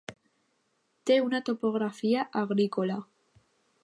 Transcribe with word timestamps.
Té 1.09 1.17
una 1.25 1.41
topografia 1.49 2.23
agrícola. 2.41 2.97